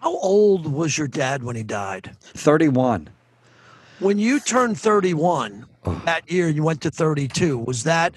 [0.00, 2.16] How old was your dad when he died?
[2.20, 3.08] 31.
[3.98, 5.66] When you turned 31
[6.04, 7.58] that year, you went to 32.
[7.58, 8.14] Was that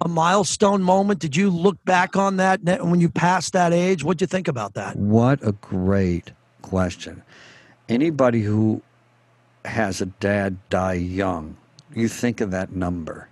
[0.00, 1.20] a milestone moment?
[1.20, 4.04] Did you look back on that when you passed that age?
[4.04, 4.96] What'd you think about that?
[4.96, 7.22] What a great question.
[7.88, 8.82] Anybody who
[9.64, 11.56] has a dad die young,
[11.94, 13.28] you think of that number.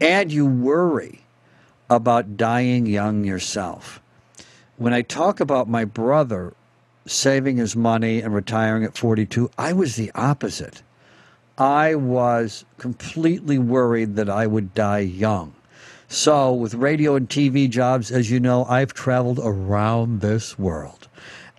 [0.00, 1.22] And you worry
[1.90, 4.00] about dying young yourself.
[4.76, 6.54] When I talk about my brother
[7.08, 10.82] saving his money and retiring at 42, I was the opposite.
[11.56, 15.54] I was completely worried that I would die young.
[16.06, 21.08] So, with radio and TV jobs, as you know, I've traveled around this world.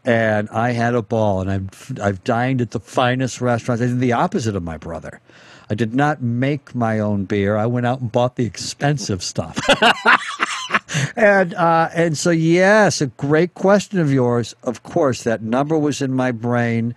[0.05, 3.84] And I had a ball, and I've, I've dined at the finest restaurants.
[3.84, 5.20] I did the opposite of my brother.
[5.69, 7.55] I did not make my own beer.
[7.55, 9.59] I went out and bought the expensive stuff.
[11.15, 14.55] and uh, and so yes, a great question of yours.
[14.63, 16.95] Of course, that number was in my brain,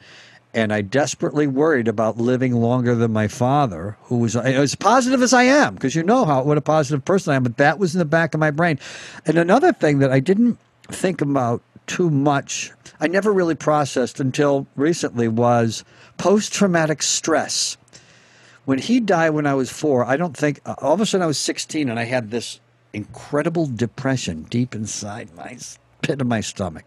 [0.54, 5.34] and I desperately worried about living longer than my father, who was as positive as
[5.34, 7.42] I am, because you know how what a positive person I am.
[7.42, 8.78] But that was in the back of my brain.
[9.26, 14.66] And another thing that I didn't think about too much, I never really processed until
[14.76, 15.84] recently, was
[16.16, 17.76] post traumatic stress.
[18.64, 21.24] When he died when I was four, I don't think uh, all of a sudden
[21.24, 22.60] I was 16 and I had this
[22.92, 25.58] incredible depression deep inside my
[26.02, 26.84] pit of my stomach.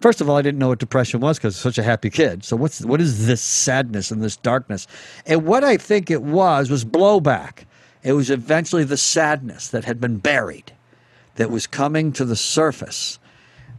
[0.00, 2.10] First of all, I didn't know what depression was because I was such a happy
[2.10, 2.42] kid.
[2.44, 4.88] So what's what is this sadness and this darkness?
[5.26, 7.66] And what I think it was was blowback.
[8.02, 10.72] It was eventually the sadness that had been buried
[11.36, 13.20] that was coming to the surface.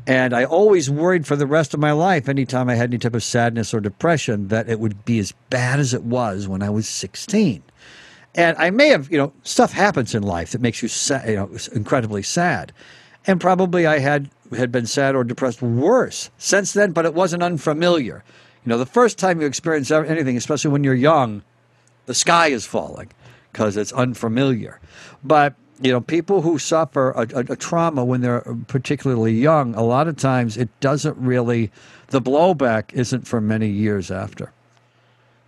[0.05, 3.15] And I always worried for the rest of my life, anytime I had any type
[3.15, 6.69] of sadness or depression, that it would be as bad as it was when I
[6.69, 7.63] was 16.
[8.35, 11.35] And I may have, you know, stuff happens in life that makes you, sa- you
[11.35, 12.73] know, incredibly sad.
[13.25, 17.41] And probably I had had been sad or depressed worse since then, but it wasn't
[17.41, 18.23] unfamiliar.
[18.65, 21.43] You know, the first time you experience anything, especially when you're young,
[22.05, 23.09] the sky is falling
[23.51, 24.79] because it's unfamiliar.
[25.23, 29.83] But you know, people who suffer a, a, a, trauma when they're particularly young, a
[29.83, 31.71] lot of times it doesn't really,
[32.07, 34.51] the blowback isn't for many years after.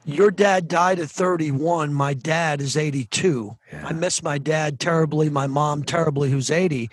[0.07, 1.93] Your dad died at 31.
[1.93, 3.57] My dad is 82.
[3.71, 3.87] Yeah.
[3.87, 6.89] I miss my dad terribly, my mom terribly, who's 80.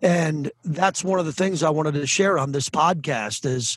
[0.00, 3.76] And that's one of the things I wanted to share on this podcast is,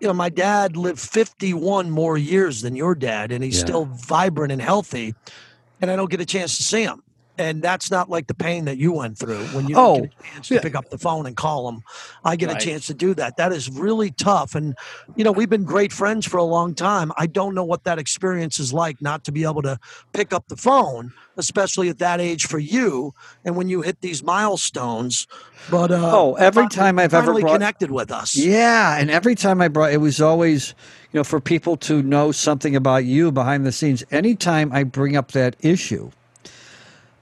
[0.00, 3.64] you know, my dad lived 51 more years than your dad, and he's Yeah.
[3.64, 5.14] still vibrant and healthy.
[5.80, 7.02] And I don't get a chance to see him.
[7.40, 10.12] And that's not like the pain that you went through when you Oh, don't get
[10.20, 10.60] a chance to yeah.
[10.60, 11.82] pick up the phone and call them.
[12.22, 12.62] I get Right.
[12.62, 13.38] a chance to do that.
[13.38, 14.54] That is really tough.
[14.54, 14.74] And,
[15.16, 17.12] you know, we've been great friends for a long time.
[17.16, 19.78] I don't know what that experience is like not to be able to
[20.12, 23.14] pick up the phone, especially at that age for you.
[23.42, 25.26] And when you hit these milestones,
[25.70, 28.36] but uh, Oh, every time I've ever brought- connected with us.
[28.36, 30.74] Yeah, and every time I brought, it was always,
[31.10, 34.04] you know, for people to know something about you behind the scenes.
[34.10, 36.10] Anytime I bring up that issue,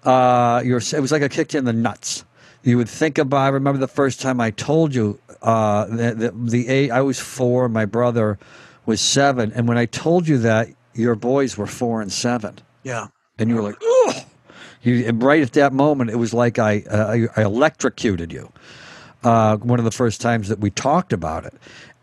[0.09, 2.25] uh, you're, it was like a kick in the nuts.
[2.63, 3.39] You would think about.
[3.41, 7.19] I remember the first time I told you uh, that the, the age, I was
[7.21, 8.39] four, my brother
[8.87, 13.09] was seven, and when I told you that, your boys were four and seven, Yeah.
[13.39, 14.15] and you were like, oh.
[14.83, 18.51] You right at that moment, it was like I uh, I, I electrocuted you
[19.25, 21.55] uh, one of the first times that we talked about it.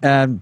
[0.02, 0.42] And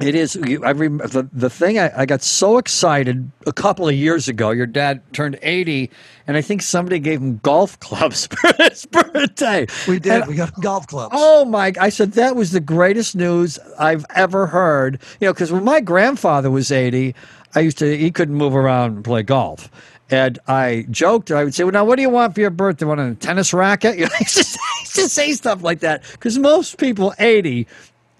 [0.00, 3.94] it is, I rem- the, the thing I, I got so excited a couple of
[3.94, 4.50] years ago.
[4.50, 5.90] Your dad turned 80,
[6.28, 9.66] and I think somebody gave him golf clubs for his birthday.
[9.88, 10.12] We did.
[10.12, 11.14] And we got golf clubs.
[11.16, 11.72] Oh my!
[11.80, 15.00] I said that was the greatest news I've ever heard.
[15.20, 17.14] You know, because when my grandfather was eighty,
[17.54, 19.68] I used to he couldn't move around and play golf,
[20.10, 21.32] and I joked.
[21.32, 22.86] I would say, "Well, now what do you want for your birthday?
[22.86, 26.78] Want a tennis racket?" You know, I used to say stuff like that because most
[26.78, 27.66] people eighty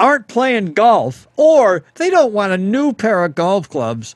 [0.01, 4.15] aren't playing golf or they don't want a new pair of golf clubs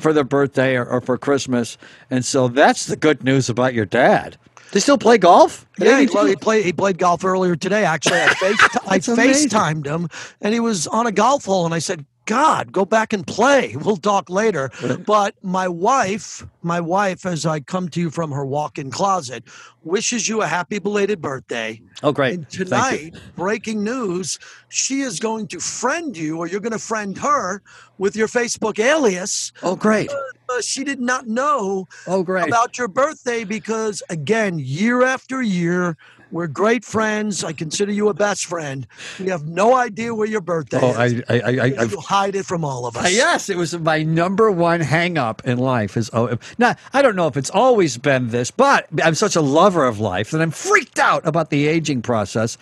[0.00, 1.78] for their birthday or, or for Christmas.
[2.10, 4.36] And so that's the good news about your dad.
[4.72, 5.66] They still play golf?
[5.78, 6.14] Yeah, he, 82?
[6.14, 6.64] well, he played.
[6.64, 7.84] He played golf earlier today.
[7.84, 8.58] Actually, I, face,
[8.88, 10.08] I FaceTimed him,
[10.40, 11.64] and he was on a golf hole.
[11.64, 13.76] And I said, "God, go back and play.
[13.76, 14.70] We'll talk later."
[15.06, 19.44] But my wife, my wife, as I come to you from her walk-in closet,
[19.82, 21.80] wishes you a happy belated birthday.
[22.02, 22.34] Oh, great.
[22.34, 24.38] And tonight, breaking news:
[24.68, 27.62] she is going to friend you, or you're going to friend her
[27.98, 29.52] with your Facebook alias.
[29.62, 30.10] Oh, great.
[30.10, 32.46] Uh, she did not know Oh, great.
[32.46, 35.96] about your birthday because again year after year
[36.30, 38.86] we're great friends i consider you a best friend
[39.18, 42.34] we have no idea where your birthday Oh, is I, I, I, I, you hide
[42.34, 45.96] it from all of us yes, it was my number one hang up in life.
[45.96, 49.40] Is oh, now I don't know if it's always been this, but I'm such a
[49.40, 52.58] lover of life that I'm freaked out about the aging process,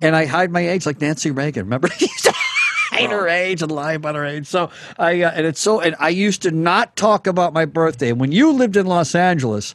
[0.00, 1.64] and I hide my age like Nancy Reagan.
[1.66, 1.88] Remember,
[2.90, 4.46] hide her age and lie about her age.
[4.46, 8.12] So I uh, and it's so and I used to not talk about my birthday.
[8.12, 9.74] When you lived in Los Angeles,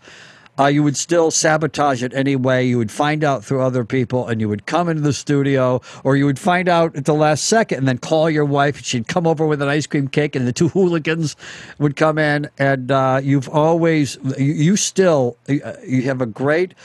[0.61, 2.65] uh, you would still sabotage it anyway.
[2.65, 6.15] You would find out through other people, and you would come into the studio, or
[6.15, 8.77] you would find out at the last second, and then call your wife.
[8.77, 11.35] And She'd come over with an ice cream cake, and the two hooligans
[11.79, 12.49] would come in.
[12.59, 16.75] And uh, you've always, you, you still, uh, you have a great,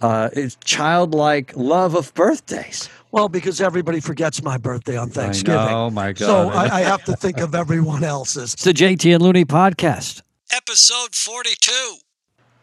[0.00, 0.30] uh,
[0.62, 2.88] childlike love of birthdays.
[3.10, 5.58] Well, because everybody forgets my birthday on Thanksgiving.
[5.58, 6.26] Oh my god!
[6.26, 8.54] So I, I have to think of everyone else's.
[8.54, 10.22] It's the JT and Looney podcast,
[10.52, 12.03] episode forty-two.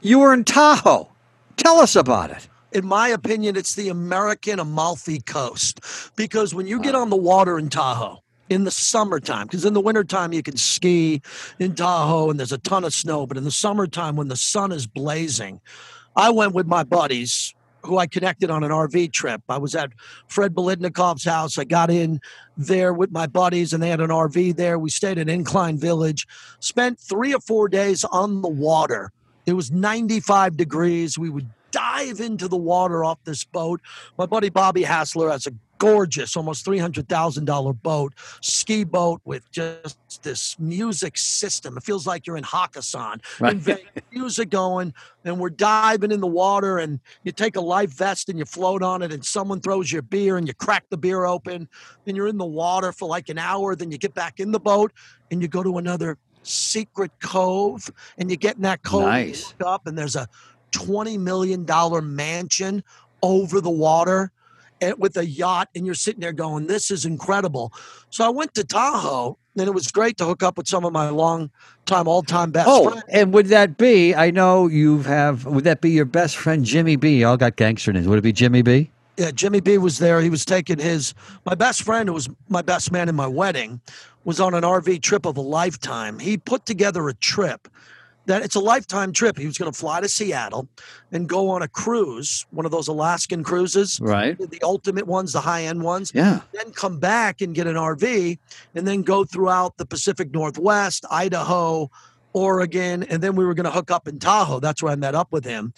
[0.03, 1.12] You were in Tahoe.
[1.57, 2.48] Tell us about it.
[2.71, 5.80] In my opinion, it's the American Amalfi Coast
[6.15, 9.80] because when you get on the water in Tahoe, in the summertime, because in the
[9.80, 11.21] wintertime you can ski
[11.59, 14.71] in Tahoe and there's a ton of snow, but in the summertime when the sun
[14.71, 15.62] is blazing,
[16.15, 17.53] I went with my buddies
[17.83, 19.44] who I connected on an RV trip.
[19.50, 19.92] I was at
[20.27, 21.59] Fred belidnikov's house.
[21.59, 22.19] I got in
[22.57, 24.80] there with my buddies and they had an RV there.
[24.80, 26.27] We stayed at Incline Village,
[26.59, 29.12] spent three or four days on the water
[29.45, 31.17] it was 95 degrees.
[31.17, 33.81] We would dive into the water off this boat.
[34.17, 40.59] My buddy Bobby Hassler has a gorgeous, almost $300,000 boat, ski boat with just this
[40.59, 41.75] music system.
[41.75, 43.19] It feels like you're in Hakkasan.
[43.39, 43.83] Right.
[44.11, 44.93] music going,
[45.25, 48.83] and we're diving in the water, and you take a life vest and you float
[48.83, 51.67] on it, and someone throws your beer, and you crack the beer open,
[52.05, 53.75] and you're in the water for like an hour.
[53.75, 54.91] Then you get back in the boat,
[55.31, 59.53] and you go to another secret cove, and you get in that cove, nice.
[59.65, 60.27] up, and there's a
[60.71, 62.83] twenty million dollar mansion
[63.21, 64.31] over the water
[64.97, 67.71] with a yacht, and you're sitting there going, "This is incredible."
[68.09, 70.93] So I went to Tahoe, and it was great to hook up with some of
[70.93, 71.51] my long
[71.85, 73.03] time, all time best oh, friends.
[73.09, 74.15] and would that be?
[74.15, 75.45] I know you have.
[75.45, 77.23] Would that be your best friend Jimmy B?
[77.23, 78.07] All got gangster names.
[78.07, 78.89] Would it be Jimmy B?
[79.17, 80.21] Yeah, Jimmy B was there.
[80.21, 81.13] He was taking his
[81.45, 83.81] my best friend, who was my best man in my wedding,
[84.23, 86.19] was on an RV trip of a lifetime.
[86.19, 87.67] He put together a trip
[88.25, 89.37] that it's a lifetime trip.
[89.37, 90.67] He was going to fly to Seattle
[91.11, 94.37] and go on a cruise, one of those Alaskan cruises, right?
[94.37, 96.11] The ultimate ones, the high end ones.
[96.13, 96.41] Yeah.
[96.53, 98.37] Then come back and get an RV,
[98.75, 101.89] and then go throughout the Pacific Northwest, Idaho,
[102.33, 104.59] Oregon, and then we were going to hook up in Tahoe.
[104.59, 105.73] That's where I met up with him.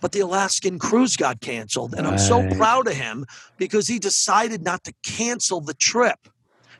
[0.00, 3.24] But the Alaskan cruise got canceled, and I'm so proud of him
[3.56, 6.28] because he decided not to cancel the trip.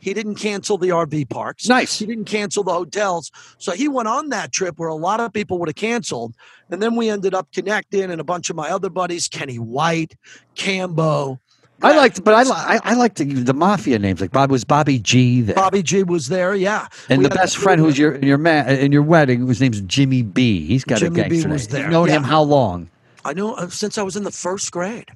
[0.00, 1.66] He didn't cancel the RV parks.
[1.66, 1.98] Nice.
[1.98, 3.32] He didn't cancel the hotels.
[3.58, 6.34] So he went on that trip where a lot of people would have canceled.
[6.70, 10.14] And then we ended up connecting, and a bunch of my other buddies, Kenny White,
[10.54, 11.38] Cambo.
[11.82, 14.20] I liked, but I, I, I liked the, the mafia names.
[14.20, 15.42] Like Bob was Bobby G.
[15.42, 15.54] There.
[15.54, 16.88] Bobby G was there, yeah.
[17.10, 19.82] And we the best friend who's your in your man in your wedding, whose name's
[19.82, 20.64] Jimmy B.
[20.64, 21.72] He's got Jimmy a gangster B was name.
[21.72, 21.82] there.
[21.82, 22.14] You've known yeah.
[22.14, 22.88] him how long?
[23.26, 25.10] I know uh, since I was in the first grade.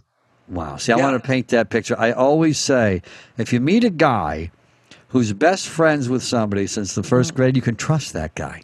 [0.49, 0.77] Wow.
[0.77, 1.03] See, I yeah.
[1.05, 1.95] want to paint that picture.
[1.99, 3.03] I always say,
[3.39, 4.51] if you meet a guy
[5.09, 7.37] who's best friends with somebody since the 1st mm-hmm.
[7.37, 8.63] grade, you can trust that guy.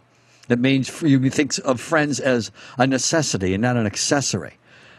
[0.49, 4.53] That means you think of friends as a necessity and not an accessory.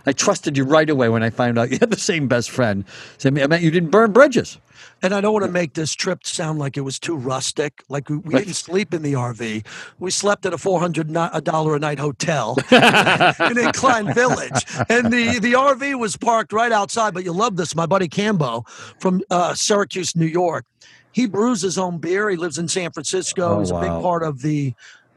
[0.06, 2.85] I trusted you right away when I found out you had the same best friend.
[3.19, 4.59] So I meant you didn't burn bridges.
[5.03, 7.85] And I don't want to make this trip sound like it was too rustic.
[7.89, 9.65] Like we, we didn't sleep in the RV.
[9.99, 15.12] We slept at a four hundred a dollar a night hotel in Incline Village, and
[15.12, 17.15] the the RV was parked right outside.
[17.15, 18.69] But you love this, my buddy Cambo
[19.00, 20.65] from uh, Syracuse, New York
[21.12, 22.31] he brews his own beer.
[22.31, 23.56] He lives in San Francisco.
[23.56, 23.79] Oh, He's wow.
[23.79, 24.73] a big part of the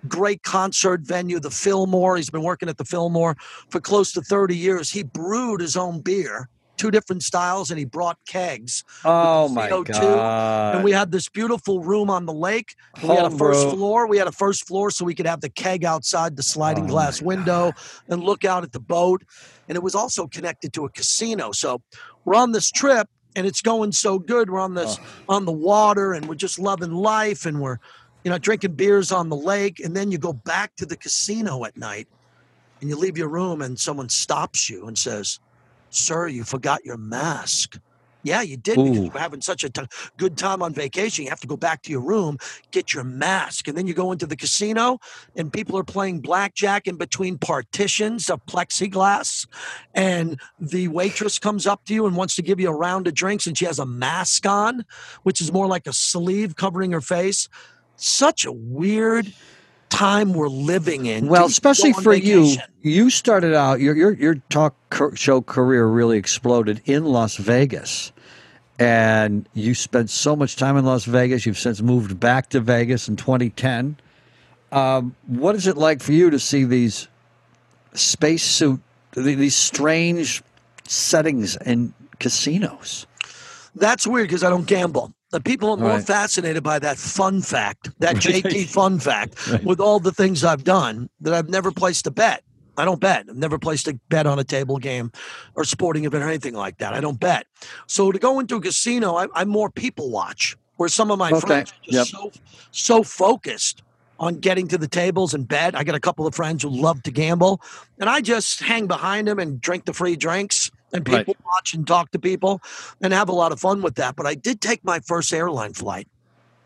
[0.08, 2.18] great concert venue, the Fillmore.
[2.18, 3.36] He's been working at the Fillmore
[3.70, 4.90] for close to 30 years.
[4.90, 6.50] He brewed his own beer,
[6.82, 8.84] two different styles, and he brought kegs.
[9.06, 10.76] Oh my god!
[10.76, 12.76] And we had this beautiful room on the lake.
[13.04, 14.08] We had a first floor.
[14.08, 16.88] We had a first floor so we could have the keg outside the sliding oh
[16.88, 17.72] glass window
[18.10, 19.22] and look out at the boat.
[19.68, 21.52] And it was also connected to a casino.
[21.52, 21.82] So
[22.26, 24.50] we're on this trip and it's going so good.
[24.50, 25.36] We're on this oh.
[25.36, 27.78] on the water, and we're just loving life, and we're,
[28.24, 31.64] you know, drinking beers on the lake, and then you go back to the casino
[31.64, 32.08] at night,
[32.80, 35.40] and you leave your room, and someone stops you and says,
[35.92, 37.78] "Sir, you forgot your mask."
[38.24, 39.82] Yeah, you did because you were having such a t-
[40.18, 41.24] good time on vacation.
[41.24, 42.38] You have to go back to your room,
[42.72, 45.00] get your mask, and then you go into the casino,
[45.36, 49.48] and people are playing blackjack in between partitions of plexiglass.
[49.96, 53.16] And the waitress comes up to you and wants to give you a round of
[53.16, 54.86] drinks, and she has a mask on,
[55.24, 57.50] which is more like a sleeve covering her face.
[57.96, 59.34] Such a weird
[59.92, 61.28] time we're living in.
[61.28, 62.64] Well, especially for vacation.
[62.82, 64.76] you, you started out your your your talk
[65.14, 68.12] show career really exploded in Las Vegas,
[68.80, 71.46] and you spent so much time in Las Vegas.
[71.46, 73.98] You've since moved back to Vegas in 2010.
[74.72, 77.08] Um, what is it like for you to see these
[77.94, 78.80] spacesuit,
[79.14, 80.42] these strange
[80.88, 83.06] settings in casinos?
[83.76, 85.14] That's weird because I don't gamble.
[85.32, 86.06] The people are more Right.
[86.06, 88.16] fascinated by that fun fact, that.
[88.20, 89.64] JT fun fact, Right.
[89.66, 92.44] with all the things I've done that I've never placed a bet.
[92.78, 93.26] I don't bet.
[93.30, 95.12] I've never placed a bet on a table game
[95.56, 96.94] or sporting event or anything like that.
[96.94, 97.46] I don't bet.
[97.88, 100.56] So to go into a casino, I, I more people watch.
[100.78, 101.42] Where some of my Okay.
[101.42, 102.22] friends are just Yep.
[102.22, 102.32] so
[102.72, 103.84] so focused
[104.18, 105.76] on getting to the tables and bet.
[105.78, 107.62] I got a couple of friends who love to gamble,
[108.00, 110.72] and I just hang behind them and drink the free drinks.
[110.94, 111.26] And Right.
[111.26, 112.62] people watch and talk to people
[113.02, 114.16] and have a lot of fun with that.
[114.16, 116.08] But I did take my first airline flight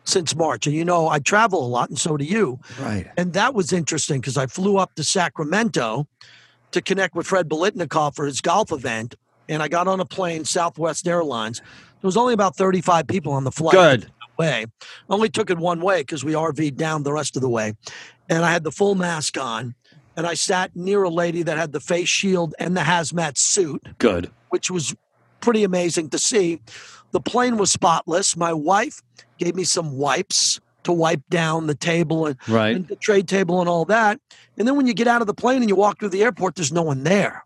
[0.04, 0.68] since March.
[0.68, 2.60] And you know, I travel a lot, and so do you.
[2.80, 3.08] Right.
[3.18, 6.08] And that was interesting because I flew up to Sacramento
[6.72, 9.16] to connect with Fred Bolitnikov for his golf event.
[9.48, 11.60] And I got on a plane, Southwest Airlines.
[11.60, 14.12] There was only about 35 people on the flight Good.
[14.38, 14.66] way.
[15.10, 17.74] Only took it one way because we RV'd down the rest of the way.
[18.28, 19.76] And I had the full mask on.
[20.18, 23.86] And I sat near a lady that had the face shield and the hazmat suit
[23.98, 24.32] Good.
[24.50, 24.96] which was
[25.42, 26.62] pretty amazing to see.
[27.12, 28.36] The plane was spotless.
[28.38, 29.02] My wife
[29.38, 32.76] gave me some wipes to wipe down the table and, Right.
[32.76, 34.20] and the trade table and all that.
[34.58, 36.56] And then when you get out of the plane and you walk through the airport,
[36.56, 37.44] there's no one there.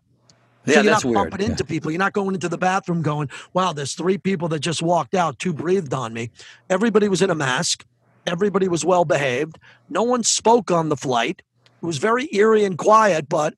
[0.66, 1.30] So Yeah, you're that's not weird.
[1.30, 1.90] bumping into people.
[1.90, 5.38] You're not going into the bathroom going, wow, there's three people that just walked out,
[5.38, 6.30] two breathed on me.
[6.68, 7.84] Everybody was in a mask.
[8.26, 9.58] Everybody was well behaved.
[9.88, 11.40] No one spoke on the flight.
[11.82, 13.54] It was very eerie and quiet, but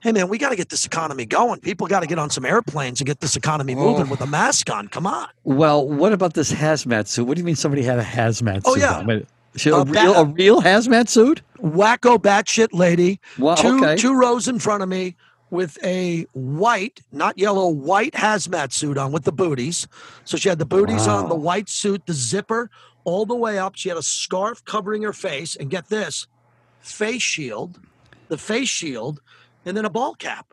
[0.00, 1.60] hey, man, we got to get this economy going.
[1.60, 4.10] People got to get on some airplanes and get this economy moving Oh.
[4.10, 4.88] with a mask on.
[4.88, 5.28] Come on.
[5.44, 7.24] Well, what about this hazmat suit?
[7.26, 9.04] What do you mean somebody had a hazmat Oh, suit yeah.
[9.04, 9.26] Wait,
[9.56, 11.42] she- a, Uh, real, a real hazmat suit?
[11.60, 13.20] Wacko batshit lady.
[13.38, 13.96] Wow, two, okay.
[13.96, 15.14] two rows in front of me
[15.50, 19.86] with a white, not yellow, white hazmat suit on with the booties.
[20.24, 22.70] So she had the booties on, the white suit, the zipper
[23.04, 23.76] all the way up.
[23.76, 26.26] She had a scarf covering her face, and get this
[26.82, 27.80] face shield,
[28.28, 29.20] the face shield,
[29.64, 30.46] and then a ball cap.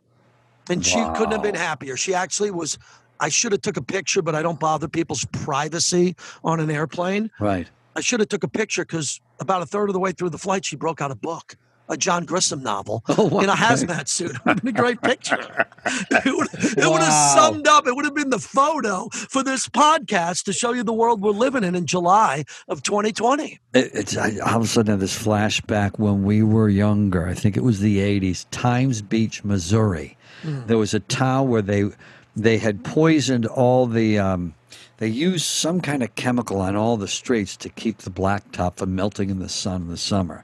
[0.70, 1.98] And she couldn't have been happier.
[1.98, 2.78] She actually was.
[3.20, 7.32] I should have took a picture, but I don't bother people's privacy on an airplane.
[7.40, 7.70] Right.
[7.96, 10.38] I should have took a picture because about a third of the way through the
[10.38, 11.58] flight, she broke out a book,
[11.89, 14.31] a John Grisham novel, Oh, in a hazmat suit.
[14.36, 15.38] It would have been a great picture.
[16.12, 17.88] It would, it would have summed up.
[17.88, 21.31] It would have been the photo for this podcast to show you the world we're
[21.31, 23.60] living in in July of 2020.
[23.74, 27.27] It, it's I, all of a sudden have this flashback when we were younger.
[27.27, 28.46] I think it was the '80s.
[28.51, 30.17] Times Beach, Missouri.
[30.43, 31.89] There was a town where they
[32.36, 34.19] they had poisoned all the.
[34.19, 34.53] Um,
[34.98, 38.96] they used some kind of chemical on all the streets to keep the blacktop from
[38.96, 40.43] melting in the sun in the summer.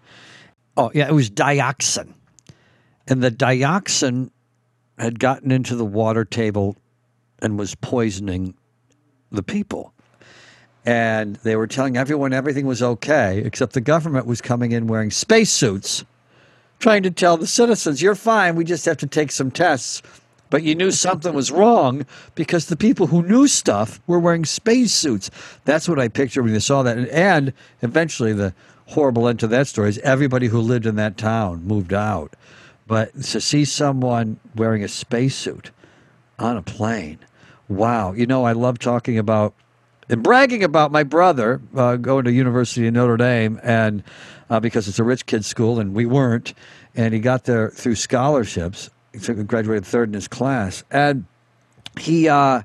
[0.77, 2.13] Oh yeah, it was dioxin,
[3.07, 4.31] and the dioxin
[4.97, 6.75] had gotten into the water table
[7.39, 8.55] and was poisoning
[9.31, 9.93] the people
[10.85, 15.09] and they were telling everyone everything was okay, except the government was coming in wearing
[15.09, 16.05] spacesuits,
[16.79, 18.55] trying to tell the citizens, "You're fine.
[18.55, 20.01] We just have to take some tests."
[20.51, 22.05] But you knew something was wrong
[22.35, 25.31] because the people who knew stuff were wearing spacesuits.
[25.65, 26.97] That's what I pictured when I saw that.
[26.97, 28.53] And, and eventually, the
[28.87, 32.35] horrible end to that story is everybody who lived in that town moved out.
[32.87, 35.71] But to see someone wearing a spacesuit
[36.37, 37.19] on a plane,
[37.67, 38.13] wow!
[38.13, 39.55] You know, I love talking about
[40.09, 44.03] and bragging about my brother uh, going to University of Notre Dame, and
[44.49, 46.53] uh, because it's a rich kid's school, and we weren't,
[46.93, 48.89] and he got there through scholarships.
[49.13, 51.25] He graduated third in his class, and
[51.99, 52.61] he uh,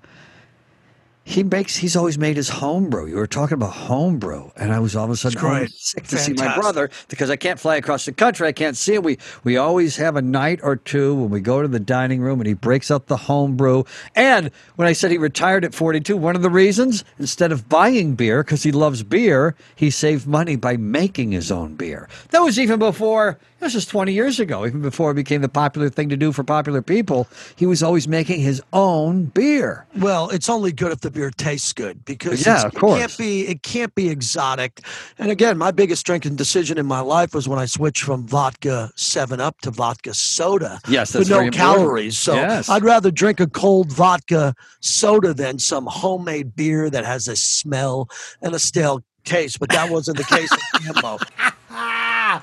[1.24, 3.06] he makes he's always made his homebrew.
[3.06, 6.32] You were talking about homebrew, and I was all of a sudden sick to see
[6.32, 8.48] my brother because I can't fly across the country.
[8.48, 9.02] I can't see him.
[9.02, 12.40] We we always have a night or two when we go to the dining room
[12.40, 13.84] and he breaks out the homebrew.
[14.16, 18.14] And when I said he retired at 42, one of the reasons instead of buying
[18.14, 22.08] beer because he loves beer, he saved money by making his own beer.
[22.30, 23.38] That was even before.
[23.60, 26.42] This is 20 years ago, even before it became the popular thing to do for
[26.42, 27.28] popular people.
[27.56, 29.86] He was always making his own beer.
[29.98, 32.96] Well, it's only good if the beer tastes good because Yeah, of course.
[32.96, 34.80] it can't be it can't be exotic.
[35.18, 38.90] And again, my biggest drinking decision in my life was when I switched from vodka
[38.96, 40.80] Seven Up to vodka soda.
[40.88, 42.16] Yes, with that's no calories.
[42.16, 42.70] So Yes.
[42.70, 48.08] I'd rather drink a cold vodka soda than some homemade beer that has a smell
[48.40, 49.60] and a stale taste.
[49.60, 51.20] But that wasn't the case with Cambo.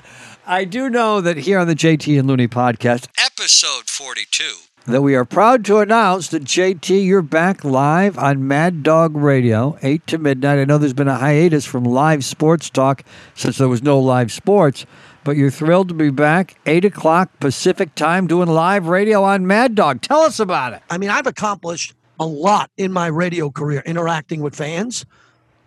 [0.50, 4.44] I do know that here on the JT and Looney podcast, Episode 42.
[4.86, 9.78] that we are proud to announce that JT, you're back live on Mad Dog Radio,
[9.82, 10.58] 8 to midnight.
[10.58, 14.32] I know there's been a hiatus from live sports talk since there was no live
[14.32, 14.86] sports,
[15.22, 19.74] but you're thrilled to be back, 8 o'clock Pacific time, doing live radio on Mad
[19.74, 20.00] Dog.
[20.00, 20.80] Tell us about it.
[20.88, 25.04] I mean, I've accomplished a lot in my radio career interacting with fans.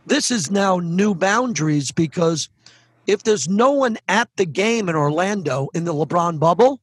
[0.08, 2.50] This is now new boundaries because
[3.08, 6.80] if there's no one at the game in Orlando in the LeBron bubble,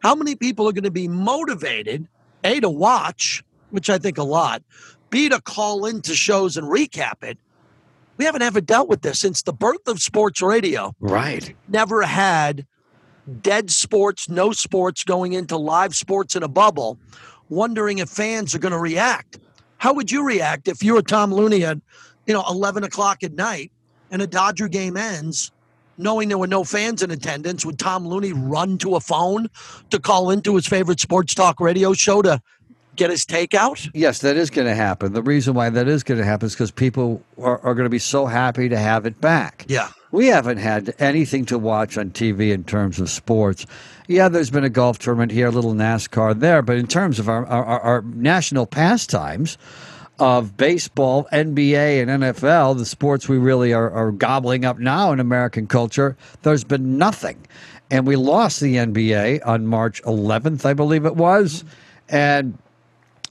[0.00, 2.08] how many people are going to be motivated,
[2.44, 4.62] A, to watch, which I think a lot,
[5.10, 7.38] B, to call into shows and recap it?
[8.22, 10.94] we haven't ever dealt with this since the birth of sports radio.
[11.00, 11.56] Right.
[11.68, 12.66] Never had
[13.40, 16.98] dead sports, no sports going into live sports in a bubble,
[17.48, 19.38] wondering if fans are going to react.
[19.78, 21.78] How would you react if you were Tom Looney at,
[22.26, 23.72] you know, 11 o'clock at night
[24.10, 25.50] and a Dodger game ends,
[26.02, 27.64] knowing there were no fans in attendance?
[27.64, 29.48] Would Tom Looney run to a phone
[29.90, 32.40] to call into his favorite sports talk radio show to
[32.96, 33.90] get his takeout?
[33.94, 35.12] Yes, that is going to happen.
[35.12, 37.90] The reason why that is going to happen is because people are, are going to
[37.90, 39.64] be so happy to have it back.
[39.68, 39.88] Yeah.
[40.10, 43.64] We haven't had anything to watch on TV in terms of sports.
[44.08, 47.30] Yeah, there's been a golf tournament here, a little NASCAR there, but in terms of
[47.30, 49.56] our, our, our national pastimes
[50.18, 55.20] of baseball, NBA, and NFL, the sports we really are, are gobbling up now in
[55.20, 57.46] American culture, there's been nothing.
[57.90, 61.64] And we lost the NBA on March 11th, I believe it was.
[62.08, 62.56] And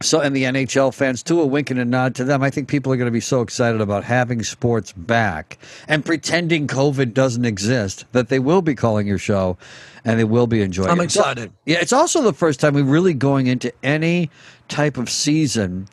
[0.01, 2.41] so, and the NHL fans too, a wink and a nod to them.
[2.41, 5.57] I think people are going to be so excited about having sports back
[5.87, 9.57] and pretending COVID doesn't exist that they will be calling your show
[10.03, 10.91] and they will be enjoying it.
[10.91, 11.05] I'm it.
[11.05, 11.51] excited.
[11.65, 14.29] Yeah, it's also the first time we're really going into any
[14.67, 15.87] type of season.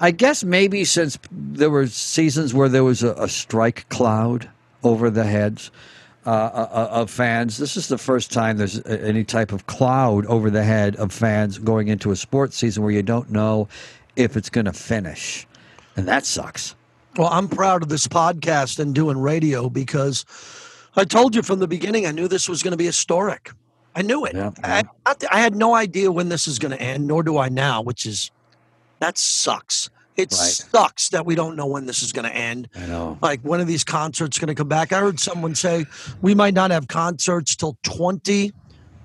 [0.00, 4.48] I guess maybe since there were seasons where there was a, a strike cloud
[4.84, 5.70] over the heads
[6.24, 7.56] uh, uh, of fans.
[7.56, 11.58] This is the first time there's any type of cloud over the head of fans
[11.58, 13.68] going into a sports season where you don't know
[14.14, 15.46] if it's going to finish,
[15.96, 16.74] and that sucks.
[17.16, 20.24] Well, I'm proud of this podcast and doing radio because
[20.96, 23.50] I told you from the beginning I knew this was going to be historic.
[23.96, 24.34] I knew it.
[24.36, 27.48] Yeah, I, I had no idea when this is going to end, nor do I
[27.48, 28.30] now, which is
[29.00, 29.90] that sucks.
[30.16, 30.38] It Right.
[30.72, 32.68] sucks that we don't know when this is going to end.
[32.74, 33.18] I know.
[33.22, 34.92] Like when are these concerts going to come back?
[34.92, 35.86] I heard someone say
[36.20, 37.76] we might not have concerts till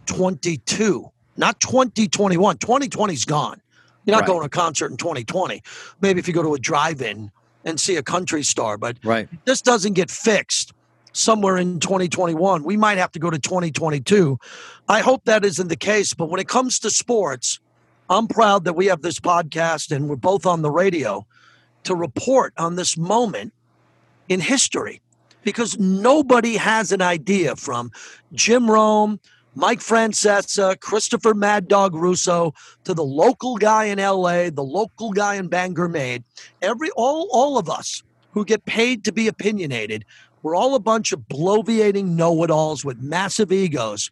[0.08, 2.58] 2022, not 2021.
[2.58, 3.62] 2020's gone.
[4.06, 4.28] You're not Right.
[4.28, 5.62] going to a concert in 2020.
[6.02, 7.32] Maybe if you go to a drive-in
[7.64, 9.30] and see a country star, but Right.
[9.46, 10.74] this doesn't get fixed
[11.14, 14.40] somewhere in 2021, we might have to go to 2022.
[14.90, 16.14] I hope that isn't the case.
[16.16, 17.60] But when it comes to sports,
[18.10, 21.26] I'm proud that we have this podcast and we're both on the radio
[21.84, 23.54] to report on this moment
[24.30, 25.02] in history
[25.44, 27.92] because nobody has an idea from
[28.34, 29.20] Jim Rome,
[29.56, 32.54] Mike Francesa, Christopher Mad Dog Russo
[32.86, 36.24] to the local guy in LA, the local guy in Bangor Maine.
[36.62, 40.06] Every all all of us who get paid to be opinionated,
[40.42, 44.12] we're all a bunch of bloviating know-it-alls with massive egos.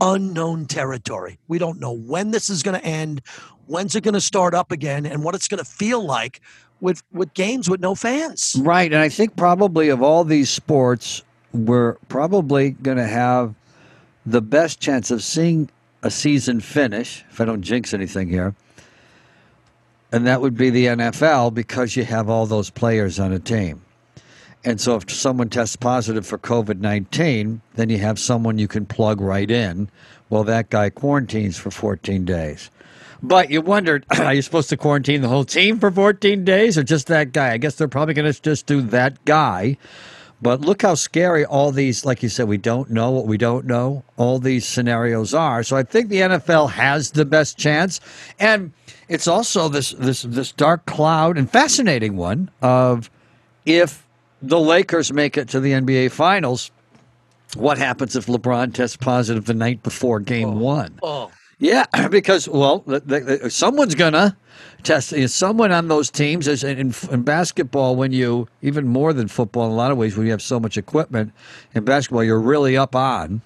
[0.00, 1.38] Unknown territory.
[1.48, 3.22] We don't know when this is going to end,
[3.66, 6.40] when's it going to start up again, and what it's going to feel like
[6.80, 8.56] with with games with no fans.
[8.60, 13.54] Right, and I think probably of all these sports, we're probably going to have
[14.26, 15.70] the best chance of seeing
[16.02, 18.54] a season finish, if I don't jinx anything here,
[20.12, 23.82] and that would be the NFL because you have all those players on a team.
[24.66, 28.84] And so if someone tests positive for COVID 19, then you have someone you can
[28.84, 29.88] plug right in.
[30.28, 32.68] Well, that guy quarantines for 14 days.
[33.22, 36.82] But you wondered, are you supposed to quarantine the whole team for 14 days or
[36.82, 37.52] just that guy?
[37.52, 39.78] I guess they're probably going to just do that guy.
[40.42, 43.66] But look how scary all these, like you said, we don't know what we don't
[43.66, 45.62] know, all these scenarios are.
[45.62, 48.00] So I think the NFL has the best chance.
[48.40, 48.72] And
[49.08, 53.10] it's also this this this dark cloud and fascinating one of
[53.64, 54.05] if
[54.48, 56.70] the Lakers make it to the NBA finals,
[57.56, 60.98] what happens if LeBron tests positive the night before game one?
[61.02, 64.36] Oh, Yeah, because well, the, the, someone's gonna
[64.82, 65.12] test.
[65.12, 67.96] uh, Someone on those teams is in, in basketball.
[67.96, 70.60] When you even more than football in a lot of ways, when you have so
[70.60, 71.32] much equipment
[71.74, 73.42] in basketball, you're really up on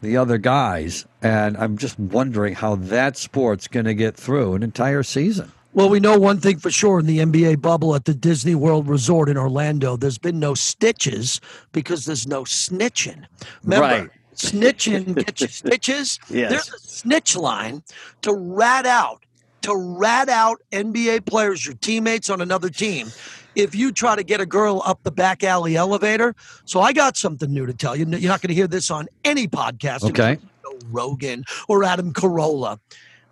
[0.00, 1.06] the other guys.
[1.22, 5.52] And I'm just wondering how that sport's going to get through an entire season.
[5.72, 8.88] Well, we know one thing for sure in the NBA bubble at the Disney World
[8.88, 11.40] Resort in Orlando, there's been no stitches
[11.72, 13.24] because there's no snitching.
[13.62, 14.10] Remember, Right.
[14.34, 16.18] snitching gets you stitches.
[16.28, 16.50] Yes.
[16.50, 17.84] There's a snitch line
[18.22, 19.24] to rat out,
[19.62, 23.12] to rat out NBA players, your teammates on another team.
[23.54, 27.16] If you try to get a girl up the back alley elevator, so I got
[27.16, 28.06] something new to tell you.
[28.06, 30.02] You're not going to hear this on any podcast.
[30.02, 30.38] Okay.
[30.62, 32.78] Joe Rogan or Adam Carolla.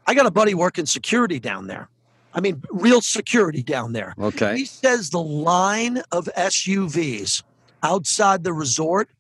[0.07, 1.88] I got a buddy working security down there.
[2.38, 4.14] I mean, real security down there.
[4.16, 4.59] Okay.
[4.59, 7.42] He says the line of SUVs
[7.83, 9.11] outside the resort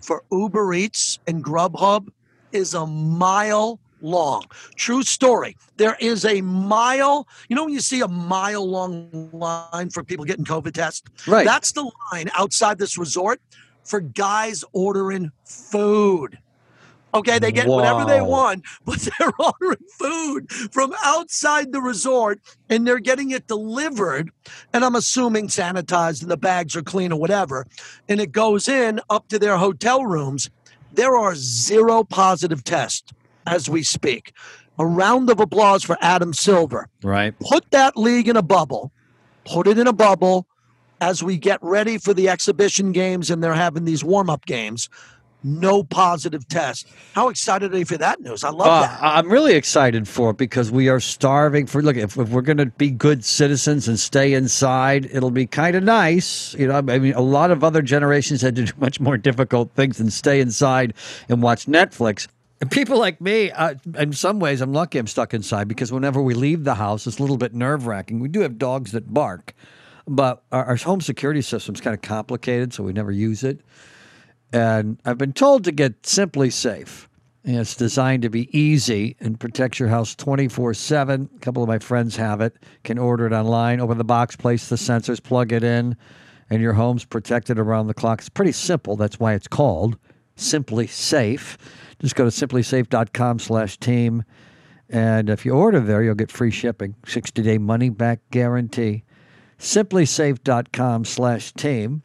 [0.00, 2.08] for Uber Eats and Grubhub
[2.52, 4.44] is a mile long.
[4.76, 5.56] True story.
[5.76, 7.26] There is a mile.
[7.48, 11.02] You know when you see a mile long line for people getting COVID tests?
[11.26, 11.44] Right.
[11.44, 13.40] That's the line outside this resort
[13.82, 16.38] for guys ordering food.
[17.14, 22.86] Okay, they get whatever they want, but they're ordering food from outside the resort and
[22.86, 24.30] they're getting it delivered.
[24.72, 27.66] And I'm assuming sanitized and the bags are clean or whatever.
[28.08, 30.50] And it goes in up to their hotel rooms.
[30.92, 33.12] There are zero positive tests
[33.46, 34.32] as we speak.
[34.78, 36.88] A round of applause for Adam Silver.
[37.02, 37.34] Right.
[37.40, 38.92] Put that league in a bubble,
[39.44, 40.46] put it in a bubble
[41.00, 44.88] as we get ready for the exhibition games and they're having these warm up games.
[45.44, 46.88] No positive test.
[47.14, 48.42] How excited are you for that news?
[48.42, 48.98] I love Uh, that.
[49.00, 51.80] I'm really excited for it because we are starving for.
[51.80, 55.76] Look, if, if we're going to be good citizens and stay inside, it'll be kind
[55.76, 56.54] of nice.
[56.54, 59.70] You know, I mean, a lot of other generations had to do much more difficult
[59.74, 60.92] things than stay inside
[61.28, 62.26] and watch Netflix.
[62.60, 66.20] And people like me, uh, in some ways, I'm lucky I'm stuck inside because whenever
[66.20, 68.18] we leave the house, it's a little bit nerve wracking.
[68.18, 69.54] We do have dogs that bark,
[70.08, 73.60] but our, our home security system's kind of complicated, so we never use it.
[74.52, 77.06] And I've been told to get SimpliSafe.
[77.44, 81.30] It's designed to be easy and protects your house 24 7.
[81.34, 82.56] A couple of my friends have it.
[82.84, 85.96] Can order it online, open the box, place the sensors, plug it in,
[86.50, 88.20] and your home's protected around the clock.
[88.20, 88.96] It's pretty simple.
[88.96, 89.98] That's why it's called
[90.36, 91.56] SimpliSafe.
[92.00, 94.24] Just go to simplisafe.com slash team.
[94.90, 99.04] And if you order there, you'll get free shipping, 60 day money back guarantee.
[99.58, 102.02] Simplisafe.com slash team.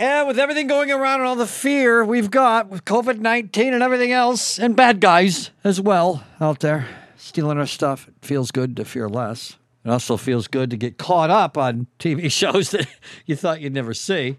[0.00, 3.82] And with everything going around and all the fear we've got with COVID 19 and
[3.82, 8.78] everything else, and bad guys as well out there stealing our stuff, it feels good
[8.78, 9.56] to fear less.
[9.84, 12.86] It also feels good to get caught up on TV shows that
[13.26, 14.36] you thought you'd never see.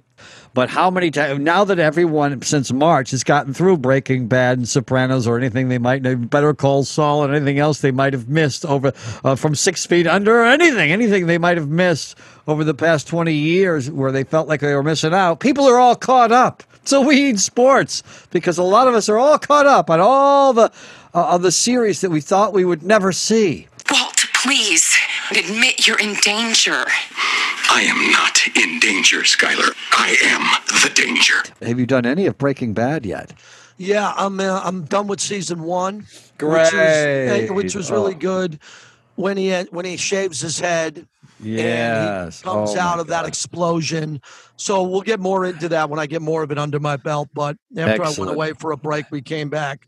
[0.54, 4.70] But how many times, now that everyone since March has gotten through Breaking Bad and
[4.70, 8.66] Sopranos or anything they might, Better Call Saul and anything else they might have missed
[8.66, 8.92] over
[9.24, 12.16] uh, from Six Feet Under or anything, anything they might have missed
[12.48, 15.80] over the past 20 years where they felt like they were missing out, people are
[15.80, 16.62] all caught up.
[16.84, 20.54] So we need sports because a lot of us are all caught up on all
[20.54, 20.72] the,
[21.16, 23.68] uh, of the series that we thought we would never see.
[23.90, 24.96] Walt, please
[25.38, 26.86] admit you're in danger.
[27.70, 29.74] I am not in danger, Skyler.
[29.92, 31.36] I am the danger.
[31.62, 33.34] Have you done any of Breaking Bad yet?
[33.78, 36.74] Yeah, I'm uh, I'm done with season one, which Great.
[36.74, 38.20] was, uh, which was really Oh.
[38.20, 38.60] good.
[39.16, 41.08] When he had, when he shaves his head,
[41.40, 41.64] Yes.
[41.66, 44.22] and he comes Oh, out my of that explosion.
[44.56, 47.30] So we'll get more into that when I get more of it under my belt.
[47.34, 49.88] But after I went away for a break, we came back.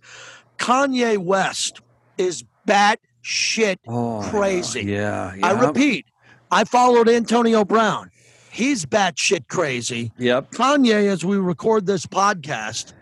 [0.58, 1.79] Kanye West
[2.17, 4.83] is bat shit Oh, crazy.
[4.83, 5.31] Yeah.
[5.41, 5.65] I yeah.
[5.67, 6.05] repeat,
[6.51, 8.12] I followed Antonio Brown.
[8.51, 10.12] He's batshit crazy.
[10.19, 10.51] Yep.
[10.51, 12.93] Kanye, as we record this podcast,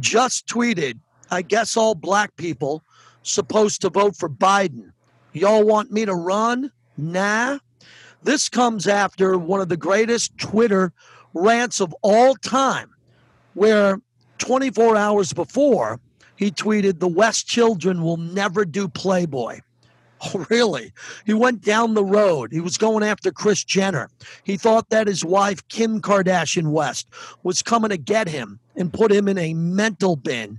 [0.00, 0.98] just tweeted,
[1.30, 2.82] I guess all black people
[3.22, 4.90] supposed to vote for Biden.
[5.32, 6.72] Y'all want me to run?
[6.96, 7.58] Nah.
[8.24, 10.92] This comes after one of the greatest Twitter
[11.34, 12.90] rants of all time,
[13.54, 14.00] where
[14.38, 16.00] 24 hours before
[16.38, 19.60] he tweeted, The West children will never do Playboy.
[20.34, 20.92] Oh, really?
[21.26, 22.50] He went down the road.
[22.50, 24.10] He was going after Kris Jenner.
[24.42, 27.06] He thought that his wife, Kim Kardashian West,
[27.44, 30.58] was coming to get him and put him in a mental bin.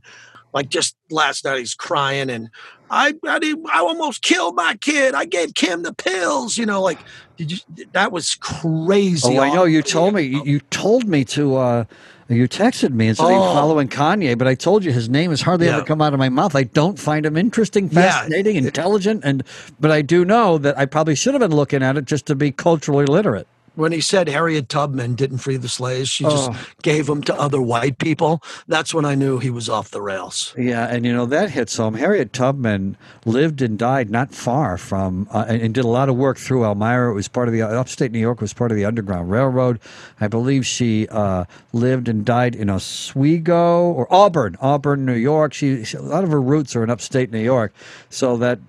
[0.53, 2.49] Like just last night, he's crying and
[2.89, 5.13] I, I, did- I almost killed my kid.
[5.13, 6.57] I gave Kim the pills.
[6.57, 6.99] You know, like
[7.35, 7.57] did you?
[7.91, 9.37] That was crazy.
[9.37, 9.65] Oh, I know.
[9.65, 10.21] You told me.
[10.21, 11.57] You, you told me to.
[11.57, 11.83] uh
[12.29, 13.53] You texted me and said you're Oh.
[13.55, 15.77] following Kanye, but I told you his name has hardly Yeah.
[15.77, 16.55] ever come out of my mouth.
[16.55, 18.01] I don't find him interesting, Yeah.
[18.03, 19.43] fascinating, intelligent, and
[19.79, 22.35] but I do know that I probably should have been looking at it just to
[22.35, 23.47] be culturally literate.
[23.79, 26.55] When he said Harriet Tubman didn't free the slaves, she just Oh.
[26.83, 28.43] gave them to other white people.
[28.67, 30.53] That's when I knew he was off the rails.
[30.57, 31.93] Yeah, and you know that hits home.
[31.95, 36.37] Harriet Tubman lived and died not far from, uh, and, did a lot of work
[36.37, 37.11] through Elmira.
[37.11, 39.79] It was part of the upstate New York was part of the Underground Railroad.
[40.19, 45.53] I believe she uh, lived and died in Oswego or Auburn, Auburn, New York.
[45.53, 47.73] She, she a lot of her roots are in upstate New York,
[48.09, 48.59] so that.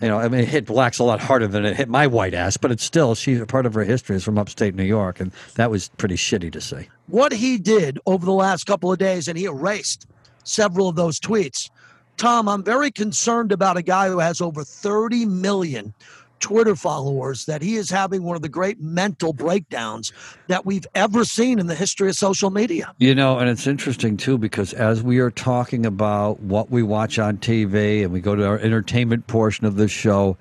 [0.00, 2.34] You know, I mean, it hit blacks a lot harder than it hit my white
[2.34, 5.18] ass, but it's still, she's a part of her history is from upstate New York,
[5.18, 6.88] and that was pretty shitty to see.
[7.08, 10.06] what he did over the last couple of days, and he erased
[10.44, 11.68] several of those tweets.
[12.16, 15.94] Tom, I'm very concerned about a guy who has over 30 million
[16.40, 20.12] Twitter followers that he is having one of the great mental breakdowns
[20.46, 22.94] that we've ever seen in the history of social media.
[22.98, 27.18] You know, and it's interesting too because as we are talking about what we watch
[27.18, 30.36] on TV and we go to our entertainment portion of this show,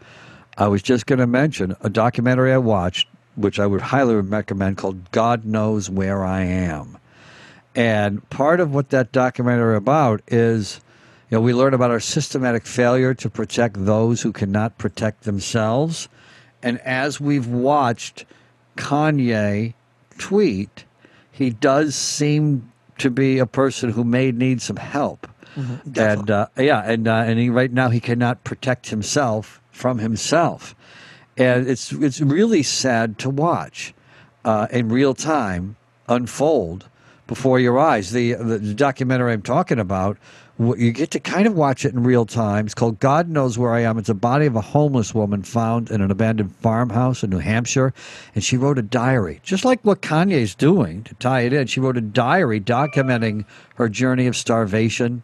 [0.57, 4.77] I was just going to mention a documentary I watched, which I would highly recommend,
[4.77, 6.97] called God Knows Where I Am.
[7.75, 10.79] And part of what that documentary about is,
[11.29, 16.07] you know, we learn about our systematic failure to protect those who cannot protect themselves.
[16.63, 18.25] And as we've watched
[18.77, 19.73] Kanye
[20.17, 20.85] tweet,
[21.31, 25.27] he does seem to be a person who may need some help.
[25.95, 30.75] and uh, yeah, and uh, and he right now he cannot protect himself from himself,
[31.35, 33.93] and it's it's really sad to watch
[34.45, 35.75] uh, in real time
[36.07, 36.87] unfold
[37.25, 38.11] before your eyes.
[38.11, 40.17] The, the documentary I'm talking about,
[40.59, 42.65] you get to kind of watch it in real time.
[42.65, 43.99] It's called God Knows Where I Am.
[43.99, 47.93] It's a body of a homeless woman found in an abandoned farmhouse in New Hampshire.
[48.33, 51.67] And she wrote a diary, just like what Kanye's doing to tie it in.
[51.67, 55.21] She wrote a diary documenting her journey of starvation,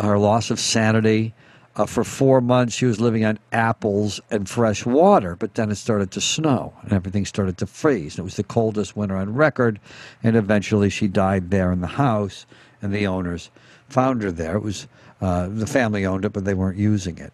[0.00, 1.32] her loss of sanity.
[1.76, 5.74] Uh, for four months, she was living on apples and fresh water, but then it
[5.76, 8.14] started to snow and everything started to freeze.
[8.14, 9.78] And it was the coldest winter on record,
[10.22, 12.46] and eventually she died there in the house,
[12.80, 13.50] and the owners
[13.88, 14.56] found her there.
[14.56, 14.86] It was
[15.20, 17.32] uh, the family owned it, but they weren't using it.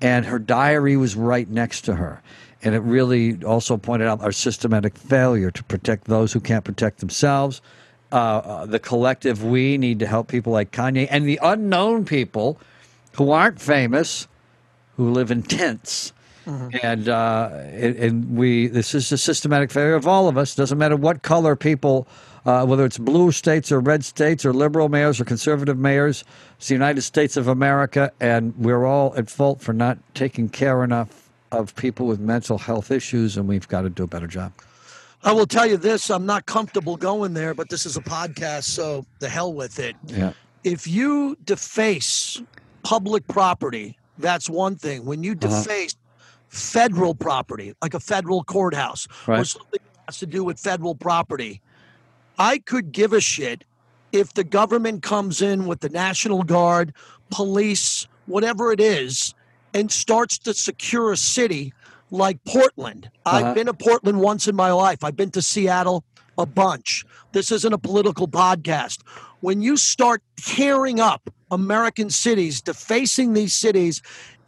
[0.00, 2.22] And her diary was right next to her.
[2.62, 6.98] And it really also pointed out our systematic failure to protect those who can't protect
[6.98, 7.62] themselves.
[8.12, 12.58] Uh, uh, the collective we need to help people like Kanye and the unknown people
[13.12, 14.26] who aren't famous,
[14.96, 16.12] who live in tents.
[16.82, 20.54] And, uh, and we this is a systematic failure of all of us.
[20.56, 22.08] Doesn't matter what color people,
[22.46, 26.24] uh, whether it's blue states or red states or liberal mayors or conservative mayors.
[26.56, 30.82] It's the United States of America, and we're all at fault for not taking care
[30.84, 34.52] enough of people with mental health issues, and we've got to do a better job.
[35.22, 38.64] I will tell you this: I'm not comfortable going there, but this is a podcast,
[38.64, 39.94] so the hell with it.
[40.06, 40.32] Yeah.
[40.64, 42.40] If you deface
[42.82, 45.04] public property, that's one thing.
[45.04, 45.48] When you Uh-huh.
[45.62, 45.94] deface
[46.48, 51.60] federal property, like a federal courthouse or something that has to do with federal property,
[52.40, 53.64] I could give a shit
[54.12, 56.94] if the government comes in with the National Guard,
[57.30, 59.34] police, whatever it is,
[59.74, 61.74] and starts to secure a city
[62.10, 63.10] like Portland.
[63.26, 63.36] Uh-huh.
[63.36, 65.04] I've been to Portland once in my life.
[65.04, 66.02] I've been to Seattle
[66.38, 67.04] a bunch.
[67.32, 69.02] This isn't a political podcast.
[69.40, 74.00] When you start tearing up American cities, defacing these cities,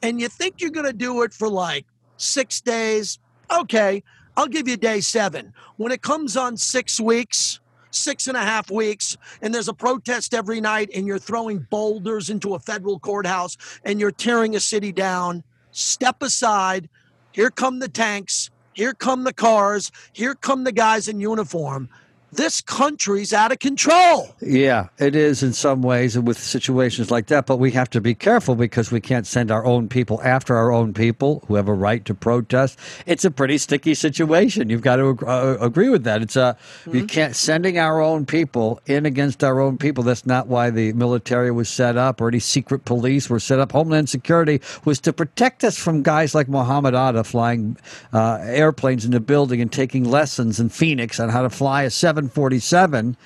[0.02, 1.84] and you think you're going to do it for like
[2.16, 3.18] six days,
[3.54, 4.02] okay,
[4.38, 5.52] I'll give you day seven.
[5.76, 7.60] When it comes on six weeks,
[7.94, 12.30] six and a half weeks, and there's a protest every night, and you're throwing boulders
[12.30, 16.88] into a federal courthouse and you're tearing a city down, step aside.
[17.32, 18.50] Here come the tanks.
[18.74, 19.90] Here come the cars.
[20.12, 21.88] Here come the guys in uniform.
[22.32, 24.34] This country's out of control.
[24.40, 28.14] Yeah, it is in some ways with situations like that, but we have to be
[28.14, 31.74] careful because we can't send our own people after our own people who have a
[31.74, 32.78] right to protest.
[33.04, 34.70] It's a pretty sticky situation.
[34.70, 36.22] You've got to uh, agree with that.
[36.22, 36.56] It's a
[36.90, 40.02] you can't sending our own people in against our own people.
[40.02, 43.72] That's not why the military was set up or any secret police were set up.
[43.72, 47.76] Homeland Security was to protect us from guys like Mohammed Atta flying
[48.14, 51.90] uh, airplanes into building and taking lessons in Phoenix on how to fly a
[52.30, 53.16] 747.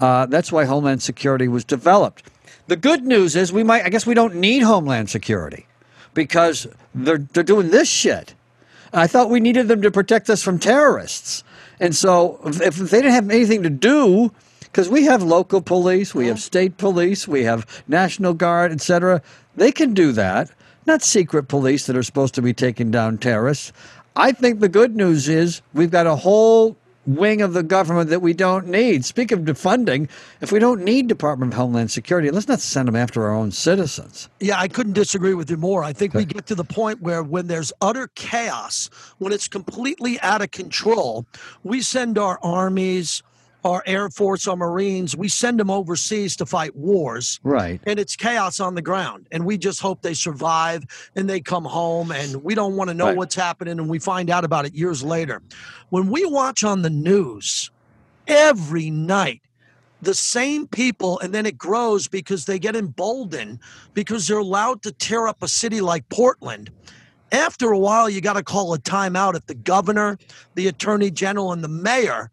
[0.00, 2.24] Uh, that's why Homeland Security was developed.
[2.68, 5.66] The good news is we might, I guess we don't need Homeland Security
[6.14, 8.34] because they're, they're doing this shit.
[8.92, 11.44] I thought we needed them to protect us from terrorists.
[11.78, 16.14] And so if, if they didn't have anything to do, because we have local police,
[16.14, 19.22] we have state police, we have National Guard, etc.
[19.56, 20.50] they can do that.
[20.86, 23.72] Not secret police that are supposed to be taking down terrorists.
[24.16, 26.76] I think the good news is we've got a whole
[27.16, 29.04] wing of the government that we don't need.
[29.04, 30.08] Speak of defunding,
[30.40, 33.50] if we don't need Department of Homeland Security, let's not send them after our own
[33.50, 34.28] citizens.
[34.40, 35.82] Yeah, I couldn't disagree with you more.
[35.82, 40.20] I think we get to the point where when there's utter chaos, when it's completely
[40.20, 41.26] out of control,
[41.62, 43.22] we send our armies,
[43.64, 47.40] our Air Force, our Marines, we send them overseas to fight wars.
[47.42, 47.80] Right.
[47.86, 49.26] And it's chaos on the ground.
[49.30, 52.10] And we just hope they survive and they come home.
[52.10, 53.16] And we don't want to know Right.
[53.16, 53.78] what's happening.
[53.78, 55.42] And we find out about it years later.
[55.90, 57.70] When we watch on the news
[58.26, 59.42] every night,
[60.02, 63.58] the same people, and then it grows because they get emboldened
[63.92, 66.70] because they're allowed to tear up a city like Portland.
[67.32, 70.18] After a while, you got to call a timeout if the governor,
[70.54, 72.30] the attorney general, and the mayor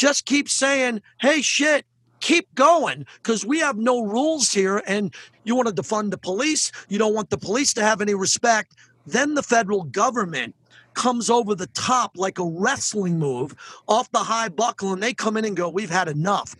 [0.00, 1.84] just keep saying, hey, shit,
[2.20, 4.82] keep going because we have no rules here.
[4.86, 8.14] And you want to defund the police, you don't want the police to have any
[8.14, 8.76] respect.
[9.06, 10.54] Then the federal government
[10.94, 13.54] comes over the top like a wrestling move
[13.88, 16.56] off the high buckle, and they come in and go, we've had enough.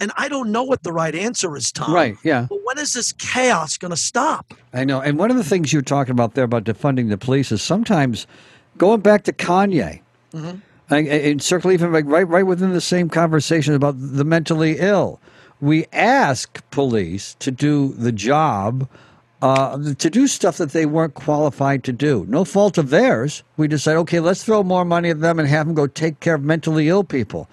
[0.00, 1.92] And I don't know what the right answer is, Tom.
[1.92, 2.46] Right, yeah.
[2.48, 4.54] But when is this chaos going to stop?
[4.72, 5.00] I know.
[5.00, 8.26] And one of the things you're talking about there about defunding the police is sometimes
[8.78, 10.00] going back to Kanye.
[10.32, 15.20] And, and circle even like right right within the same conversation about the mentally ill.
[15.60, 18.88] We ask police to do the job,
[19.42, 22.24] uh, to do stuff that they weren't qualified to do.
[22.28, 23.42] No fault of theirs.
[23.56, 26.36] We decide, okay, let's throw more money at them and have them go take care
[26.36, 27.48] of mentally ill people.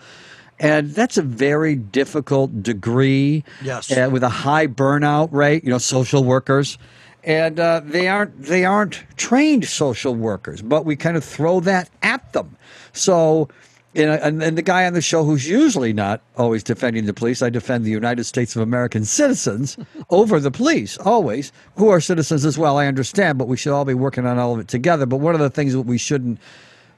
[0.60, 3.44] And that's a very difficult degree.
[3.62, 3.92] Yes.
[3.92, 6.78] uh, with a high burnout rate, you know, social workers.
[7.26, 11.90] And uh, they aren't they aren't trained social workers, but we kind of throw that
[12.04, 12.56] at them.
[12.94, 13.50] So,
[13.96, 17.42] know, and, and the guy on the show who's usually not always defending the police,
[17.42, 19.76] I defend the United States of American citizens
[20.12, 22.78] over the police, always, who are citizens as well.
[22.78, 25.08] I understand, but we should all be working on all of it together.
[25.08, 26.40] But one of the things that we shouldn't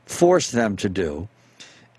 [0.06, 1.30] force them to do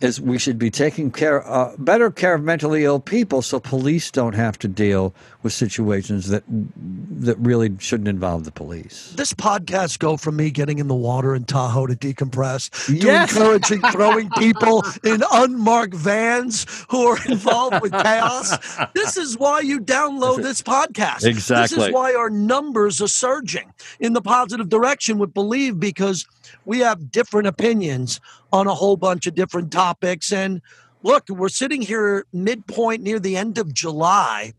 [0.01, 4.11] is we should be taking care, uh, better care of mentally ill people, so police
[4.11, 5.13] don't have to deal
[5.49, 9.15] with situations that that really shouldn't involve the police.
[9.17, 13.33] This podcast go from me getting in the water in Tahoe to decompress to Yes.
[13.33, 18.59] encouraging throwing people in unmarked vans who are involved with chaos.
[18.95, 21.25] This is why you download this podcast.
[21.25, 21.79] Exactly.
[21.79, 26.27] This is why our numbers are surging in the positive direction with Bleav because
[26.67, 28.21] we have different opinions
[28.53, 30.31] on a whole bunch of different topics.
[30.31, 30.61] And
[31.03, 34.53] look, we're sitting here midpoint near the end of July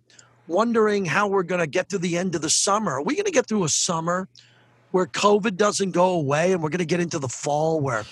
[0.49, 2.93] wondering how we're going to get to the end of the summer.
[2.93, 4.27] Are we going to get through a summer
[4.91, 8.03] where COVID doesn't go away and we're going to get into the fall where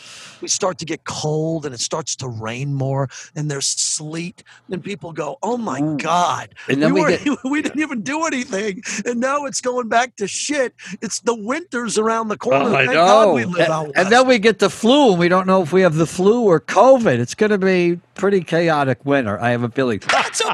[0.41, 4.83] we start to get cold and it starts to rain more and there's sleet and
[4.83, 8.83] people go, "Oh my god." And then we weren't- get- we didn't even do anything
[9.05, 10.75] and now it's going back to shit.
[11.01, 12.69] It's the winters around the oh, corner.
[12.69, 15.47] Thank God we live and, out and then we get the flu, and we don't
[15.47, 17.17] know if we have the flu or COVID.
[17.17, 19.39] It's going to be pretty chaotic winter.
[19.39, 19.99] I have a feeling.
[20.07, 20.53] That's a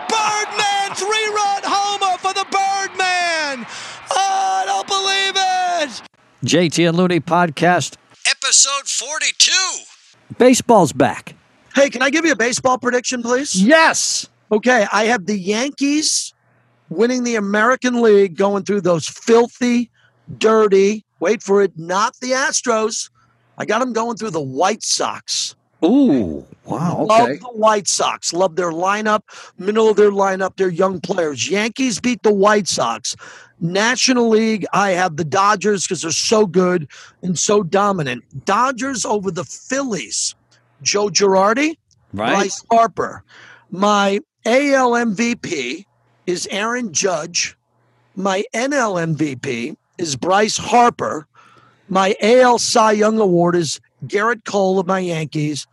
[6.43, 7.95] JT and Looney podcast,
[8.29, 9.79] episode forty-two.
[10.38, 11.36] Baseball's back.
[11.73, 13.56] Hey, can I give you a baseball prediction, please?
[13.56, 14.27] Yes.
[14.51, 16.34] Okay, I have the Yankees
[16.89, 19.89] winning the American League, going through those filthy,
[20.38, 23.10] dirty, wait for it, not the Astros.
[23.58, 25.56] I got them going through the White Sox.
[25.84, 26.46] Ooh.
[26.65, 27.06] Wow.
[27.10, 28.32] Love the White Sox.
[28.32, 29.22] Love their lineup,
[29.58, 31.50] middle of their lineup, their young players.
[31.50, 33.15] Yankees beat the White Sox.
[33.60, 36.88] National League, I have the Dodgers because they're so good
[37.22, 38.24] and so dominant.
[38.46, 40.36] Dodgers over the Phillies.
[40.82, 41.78] Joe Girardi,
[42.13, 42.34] Right.
[42.34, 43.24] Bryce Harper.
[43.72, 45.86] My AL MVP
[46.28, 47.58] is Aaron Judge.
[48.15, 51.28] My NL MVP is Bryce Harper.
[51.89, 55.65] My AL Cy Young Award is Gerrit Cole of my Yankees.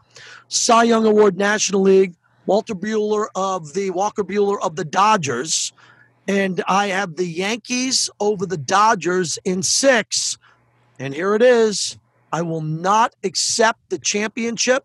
[0.49, 2.15] Cy Young Award National League,
[2.47, 5.73] Walter Buehler of the Walker Buehler of the Dodgers.
[6.27, 10.39] And I have the Yankees over the Dodgers in six.
[10.99, 11.99] And here it is.
[12.33, 14.85] I will not accept the championship.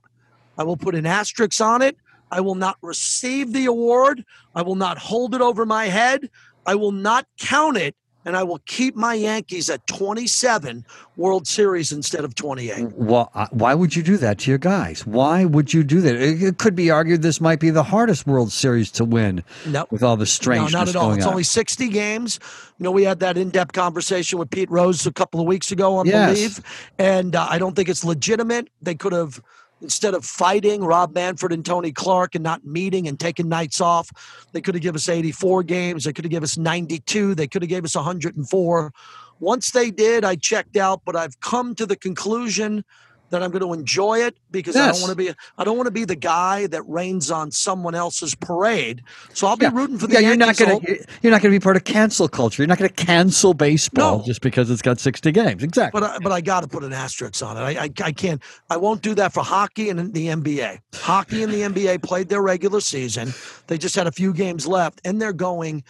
[0.57, 1.97] I will put an asterisk on it.
[2.31, 4.25] I will not receive the award.
[4.55, 6.29] I will not hold it over my head.
[6.65, 7.95] I will not count it.
[8.25, 10.83] And I will keep my Yankees at 27
[11.15, 12.91] World Series instead of 28.
[12.93, 15.05] Well, why would you do that to your guys?
[15.05, 16.15] Why would you do that?
[16.15, 19.85] It, could be argued this might be the hardest World Series to win No.
[19.91, 21.13] with all the No, not at all.
[21.13, 21.31] It's on.
[21.31, 22.39] only 60 games.
[22.79, 25.71] You know, we had that in depth conversation with Pete Rose a couple of weeks
[25.71, 26.39] ago on Yes.
[26.39, 26.63] Bleav.
[26.97, 28.69] And uh, I don't think it's legitimate.
[28.81, 29.39] They could have,
[29.81, 34.09] instead of fighting Rob Manfred and Tony Clark and not meeting and taking nights off,
[34.51, 36.03] they could have given us 84 games.
[36.03, 37.35] They could have given us 92.
[37.35, 38.93] They could have gave us 104.
[39.39, 42.85] Once they did, I checked out, but I've come to the conclusion
[43.31, 45.87] that I'm going to enjoy it because I don't want to be I don't want
[45.87, 49.01] to be the guy that rains on someone else's parade.
[49.33, 49.71] So I'll be Yeah.
[49.73, 52.27] rooting for the yeah, you're not Yankees gonna you're not gonna be part of cancel
[52.27, 52.61] culture.
[52.61, 54.23] You're not gonna cancel baseball No.
[54.23, 55.63] just because it's got 60 games.
[55.63, 55.99] Exactly.
[55.99, 57.61] But I, but I got to put an asterisk on it.
[57.61, 58.41] I, I I can't.
[58.69, 60.79] I won't do that for hockey and the NBA.
[60.93, 63.33] Hockey and the NBA played their regular season.
[63.67, 65.83] They just had a few games left, and they're going.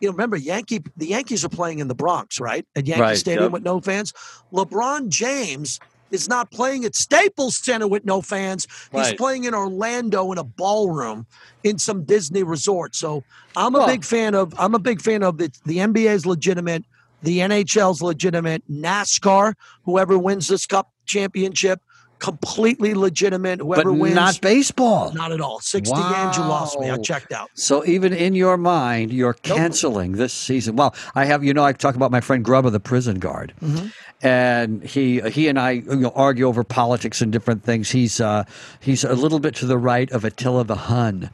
[0.00, 0.82] You know, remember Yankee?
[0.96, 2.66] The Yankees are playing in the Bronx, right?
[2.74, 3.52] At Yankee Right, Stadium yep.
[3.52, 4.12] with no fans.
[4.52, 5.78] LeBron James
[6.12, 8.66] is not playing at Staples Center with no fans.
[8.92, 11.26] He's playing in Orlando in a ballroom
[11.64, 12.94] in some Disney resort.
[12.94, 13.24] So
[13.56, 14.54] I'm a Well- big fan of.
[14.58, 16.84] I'm a big fan of the the NBA is legitimate.
[17.22, 18.62] The NHL's legitimate.
[18.70, 21.80] NASCAR, whoever wins this cup championship,
[22.22, 23.58] completely legitimate.
[23.58, 25.12] but Whoever wins, not baseball.
[25.12, 25.58] not at all.
[25.60, 26.88] 60 games, you lost me.
[26.88, 27.50] I checked out.
[27.54, 29.56] So even in your mind, you're Nope.
[29.58, 30.76] canceling this season.
[30.76, 33.86] Well, I have you know I talk about my friend Grubba, the prison guard, Mm-hmm.
[34.26, 37.90] and he he and I you know, argue over politics and different things.
[37.90, 38.44] He's uh,
[38.80, 41.30] he's a little bit to the right of Attila the Hun,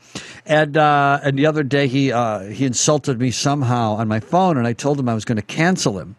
[0.46, 4.56] and uh, and the other day he uh, he insulted me somehow on my phone,
[4.56, 6.16] and I told him I was going to cancel him.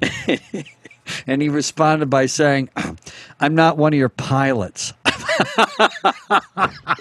[1.26, 2.70] And he responded by saying,
[3.40, 4.92] "I'm not one of your pilots."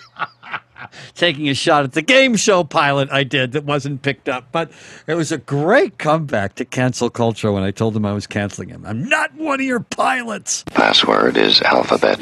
[1.16, 4.52] taking a shot at the game show pilot I did that wasn't picked up.
[4.52, 4.72] But
[5.08, 8.70] it was a great comeback to cancel culture when I told him I was canceling
[8.70, 8.86] him.
[8.86, 10.64] I'm not one of your pilots.
[10.74, 12.20] Password is alphabet.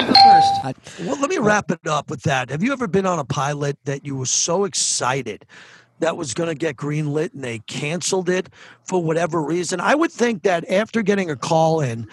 [1.00, 2.50] Well, let me wrap it up with that.
[2.50, 5.46] Have you ever been on a pilot that you were so excited
[6.00, 8.48] that was going to get greenlit and they canceled it
[8.84, 9.80] for whatever reason?
[9.80, 12.06] I would think that after getting a call in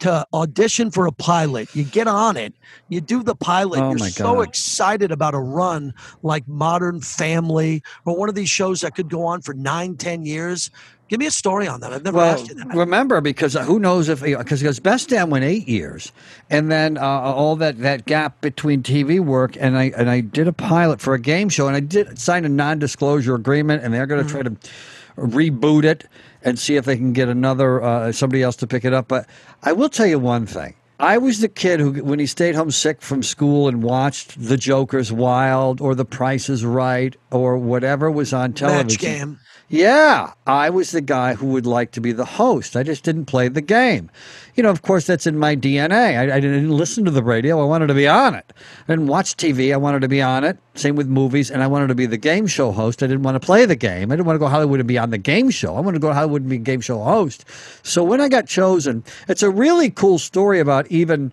[0.00, 2.52] to audition for a pilot, you get on it,
[2.88, 4.48] you do the pilot, Oh you're so God.
[4.48, 9.24] excited about a run like Modern Family or one of these shows that could go
[9.24, 10.70] on for nine, ten years.
[11.14, 11.92] Give me a story on that.
[11.92, 12.74] I've never Well, asked you that.
[12.74, 16.10] remember because who knows if because because Best Damn went eight years,
[16.50, 20.48] and then uh, all that that gap between TV work, and I and I did
[20.48, 24.06] a pilot for a game show, and I did sign a non-disclosure agreement, and they're
[24.06, 24.56] going to try to
[25.16, 26.08] reboot it
[26.42, 29.06] and see if they can get another uh, somebody else to pick it up.
[29.06, 29.28] But
[29.62, 30.74] I will tell you one thing.
[30.98, 34.56] I was the kid who, when he stayed home sick from school and watched The
[34.56, 38.86] Joker's Wild or The Price is Right or whatever was on television.
[38.88, 39.38] Match game.
[39.68, 42.76] Yeah, I was the guy who would like to be the host.
[42.76, 44.10] I just didn't play the game.
[44.54, 46.18] You know, of course, that's in my DNA.
[46.18, 47.60] I, I didn't listen to the radio.
[47.60, 48.52] I wanted to be on it.
[48.86, 49.72] I didn't watch TV.
[49.72, 50.58] I wanted to be on it.
[50.74, 51.50] Same with movies.
[51.50, 53.02] And I wanted to be the game show host.
[53.02, 54.12] I didn't want to play the game.
[54.12, 55.76] I didn't want to go Hollywood and be on the game show.
[55.76, 57.46] I wanted to go Hollywood and be game show host.
[57.82, 61.32] So when I got chosen, it's a really cool story about even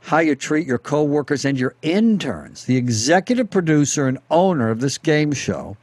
[0.00, 2.66] how you treat your coworkers and your interns.
[2.66, 5.76] The executive producer and owner of this game show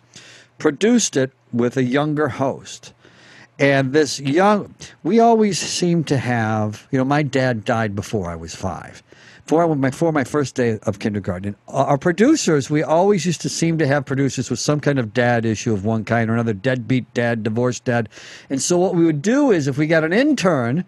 [0.58, 2.94] produced it with a younger host.
[3.60, 4.74] And this young,
[5.04, 9.04] we always seem to have, you know, my dad died before I was five.
[9.46, 13.78] Before my, before my first day of kindergarten, our producers, we always used to seem
[13.80, 17.14] to have producers with some kind of dad issue of one kind or another, deadbeat
[17.14, 18.08] dad, divorced dad.
[18.50, 20.86] And so what we would do is if we got an intern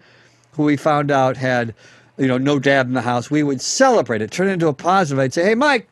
[0.52, 1.74] who we found out had,
[2.16, 4.74] you know, no dad in the house, we would celebrate it, turn it into a
[4.74, 5.20] positive.
[5.20, 5.88] I'd say, hey, Mike,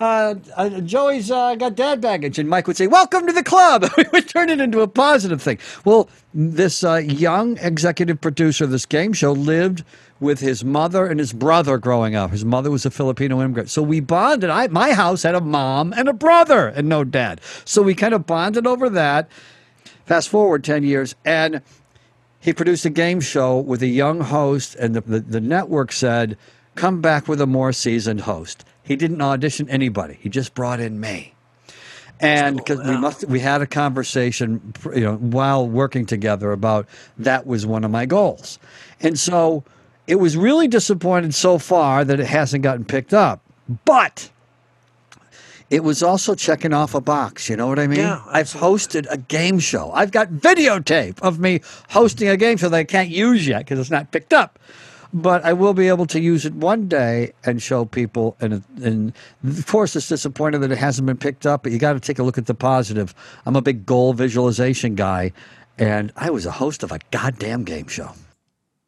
[0.00, 2.38] uh, uh, Joey's uh, got dad baggage.
[2.38, 3.84] And Mike would say, Welcome to the club.
[3.96, 5.58] we would turn it into a positive thing.
[5.84, 9.84] Well, this uh, young executive producer of this game show lived
[10.20, 12.30] with his mother and his brother growing up.
[12.30, 13.70] His mother was a Filipino immigrant.
[13.70, 14.50] So we bonded.
[14.50, 17.40] I, my house had a mom and a brother and no dad.
[17.64, 19.28] So we kind of bonded over that.
[20.06, 21.60] Fast forward 10 years, and
[22.40, 26.38] he produced a game show with a young host, and the, the, the network said,
[26.78, 28.64] Come back with a more seasoned host.
[28.84, 30.16] He didn't audition anybody.
[30.20, 31.34] He just brought in me.
[32.20, 36.86] And oh, because we must, we had a conversation, you know, while working together about
[37.18, 38.60] that was one of my goals,
[39.00, 39.64] and so
[40.06, 43.40] it was really disappointed so far that it hasn't gotten picked up.
[43.84, 44.30] But
[45.70, 47.48] it was also checking off a box.
[47.48, 48.00] You know what I mean?
[48.00, 49.90] Yeah, I've hosted a game show.
[49.92, 51.60] I've got videotape of me
[51.90, 54.58] hosting a game show that I can't use yet because it's not picked up.
[55.12, 58.36] But I will be able to use it one day and show people.
[58.40, 61.62] And, and of course, it's disappointing that it hasn't been picked up.
[61.62, 63.14] But you got to take a look at the positive.
[63.46, 65.32] I'm a big goal visualization guy,
[65.78, 68.10] and I was a host of a goddamn game show.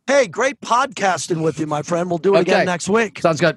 [0.07, 2.11] Hey, great podcasting with you, my friend.
[2.11, 2.53] We'll do it Okay.
[2.53, 3.21] again next week.
[3.21, 3.57] Sounds good.